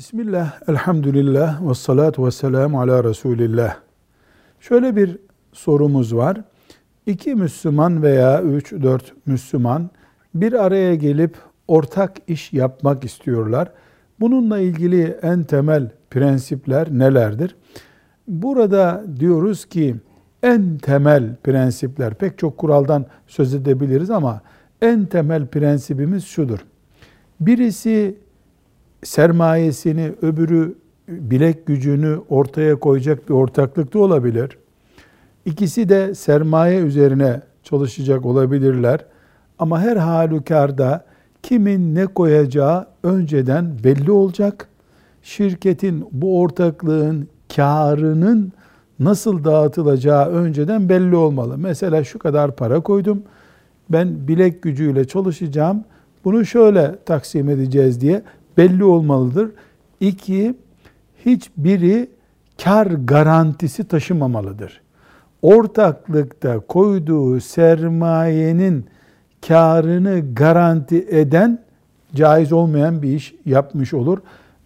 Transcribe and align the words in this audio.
Bismillah, 0.00 0.60
elhamdülillah, 0.68 1.68
ve 1.68 1.74
salatu 1.74 2.26
ve 2.26 2.30
selamu 2.30 2.80
ala 2.80 3.04
Resulillah. 3.04 3.76
Şöyle 4.60 4.96
bir 4.96 5.18
sorumuz 5.52 6.16
var. 6.16 6.40
İki 7.06 7.34
Müslüman 7.34 8.02
veya 8.02 8.42
üç, 8.42 8.72
dört 8.72 9.12
Müslüman 9.26 9.90
bir 10.34 10.52
araya 10.52 10.94
gelip 10.94 11.36
ortak 11.68 12.16
iş 12.26 12.52
yapmak 12.52 13.04
istiyorlar. 13.04 13.72
Bununla 14.20 14.58
ilgili 14.58 15.18
en 15.22 15.44
temel 15.44 15.90
prensipler 16.10 16.88
nelerdir? 16.90 17.56
Burada 18.28 19.04
diyoruz 19.20 19.64
ki 19.64 19.96
en 20.42 20.78
temel 20.78 21.36
prensipler, 21.36 22.14
pek 22.14 22.38
çok 22.38 22.58
kuraldan 22.58 23.06
söz 23.26 23.54
edebiliriz 23.54 24.10
ama 24.10 24.40
en 24.82 25.06
temel 25.06 25.46
prensibimiz 25.46 26.24
şudur. 26.24 26.58
Birisi 27.40 28.18
sermayesini, 29.02 30.12
öbürü 30.22 30.74
bilek 31.08 31.66
gücünü 31.66 32.18
ortaya 32.28 32.76
koyacak 32.76 33.28
bir 33.28 33.34
ortaklıkta 33.34 33.98
olabilir. 33.98 34.58
İkisi 35.44 35.88
de 35.88 36.14
sermaye 36.14 36.80
üzerine 36.80 37.40
çalışacak 37.62 38.26
olabilirler. 38.26 39.04
Ama 39.58 39.80
her 39.80 39.96
halükarda 39.96 41.04
kimin 41.42 41.94
ne 41.94 42.06
koyacağı 42.06 42.86
önceden 43.02 43.76
belli 43.84 44.10
olacak. 44.10 44.68
Şirketin 45.22 46.08
bu 46.12 46.40
ortaklığın 46.40 47.28
karının 47.56 48.52
nasıl 48.98 49.44
dağıtılacağı 49.44 50.26
önceden 50.26 50.88
belli 50.88 51.16
olmalı. 51.16 51.58
Mesela 51.58 52.04
şu 52.04 52.18
kadar 52.18 52.56
para 52.56 52.80
koydum. 52.80 53.22
Ben 53.90 54.28
bilek 54.28 54.62
gücüyle 54.62 55.04
çalışacağım. 55.04 55.84
Bunu 56.24 56.46
şöyle 56.46 56.96
taksim 57.06 57.48
edeceğiz 57.48 58.00
diye 58.00 58.22
belli 58.60 58.84
olmalıdır. 58.84 59.50
İki, 60.00 60.54
hiçbiri 61.26 62.10
kar 62.64 62.86
garantisi 62.86 63.84
taşımamalıdır. 63.84 64.80
Ortaklıkta 65.42 66.60
koyduğu 66.60 67.40
sermayenin 67.40 68.86
karını 69.48 70.34
garanti 70.34 71.06
eden 71.10 71.58
caiz 72.14 72.52
olmayan 72.52 73.02
bir 73.02 73.12
iş 73.12 73.34
yapmış 73.46 73.94
olur. 73.94 74.18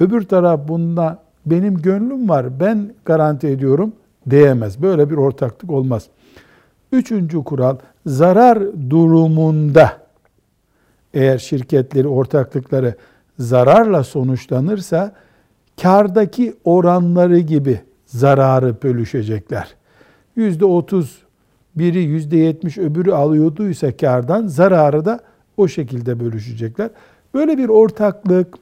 Öbür 0.00 0.22
taraf 0.22 0.68
bunda 0.68 1.22
benim 1.46 1.76
gönlüm 1.76 2.28
var 2.28 2.60
ben 2.60 2.92
garanti 3.04 3.46
ediyorum 3.46 3.92
diyemez. 4.30 4.82
Böyle 4.82 5.10
bir 5.10 5.16
ortaklık 5.16 5.70
olmaz. 5.70 6.06
Üçüncü 6.92 7.44
kural 7.44 7.76
zarar 8.06 8.58
durumunda 8.90 9.92
eğer 11.14 11.38
şirketleri, 11.38 12.08
ortaklıkları 12.08 12.94
zararla 13.40 14.04
sonuçlanırsa 14.04 15.12
kardaki 15.82 16.54
oranları 16.64 17.38
gibi 17.38 17.80
zararı 18.06 18.82
bölüşecekler. 18.82 19.74
Yüzde 20.36 20.64
otuz 20.64 21.18
biri 21.74 22.02
yüzde 22.02 22.36
yetmiş 22.36 22.78
öbürü 22.78 23.12
alıyorduysa 23.12 23.96
kardan 23.96 24.46
zararı 24.46 25.04
da 25.04 25.20
o 25.56 25.68
şekilde 25.68 26.20
bölüşecekler. 26.20 26.90
Böyle 27.34 27.58
bir 27.58 27.68
ortaklık 27.68 28.54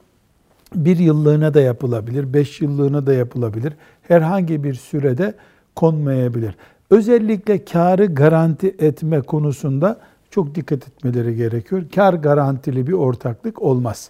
bir 0.75 0.97
yıllığına 0.97 1.53
da 1.53 1.61
yapılabilir, 1.61 2.33
beş 2.33 2.61
yıllığına 2.61 3.07
da 3.07 3.13
yapılabilir. 3.13 3.73
Herhangi 4.01 4.63
bir 4.63 4.73
sürede 4.73 5.33
konmayabilir. 5.75 6.55
Özellikle 6.89 7.65
karı 7.65 8.05
garanti 8.05 8.75
etme 8.79 9.21
konusunda 9.21 9.97
çok 10.31 10.55
dikkat 10.55 10.87
etmeleri 10.87 11.35
gerekiyor. 11.35 11.83
Kar 11.95 12.13
garantili 12.13 12.87
bir 12.87 12.93
ortaklık 12.93 13.61
olmaz. 13.61 14.09